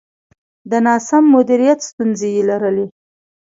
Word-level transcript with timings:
د 0.71 0.73
ناسم 0.85 1.23
مدیریت 1.35 1.79
ستونزې 1.89 2.29
یې 2.35 2.41
لرلې. 2.49 2.85